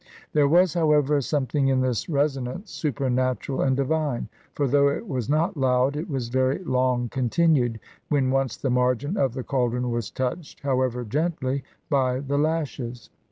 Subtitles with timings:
[0.33, 5.55] There was, however, something in this resonance supernatural and divine; for, though it was not
[5.55, 10.61] loud, it was very long continued, when once the margin of the caldron was touched,
[10.61, 13.11] however gently, by the lashes.